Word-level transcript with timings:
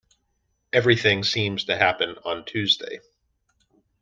Everything 0.73 1.23
seems 1.23 1.65
to 1.65 1.77
happen 1.77 2.15
on 2.25 2.43
Tuesday. 2.43 3.01